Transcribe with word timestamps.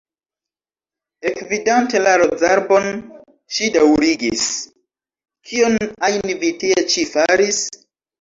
Ekvidante 1.31 1.99
la 2.07 2.13
rozarbon, 2.21 2.87
ŝi 3.57 3.67
daŭrigis: 3.75 4.47
"Kion 5.51 5.77
ajn 6.09 6.33
vi 6.45 6.51
tie 6.65 6.79
ĉi 6.95 7.05
faris?" 7.13 7.61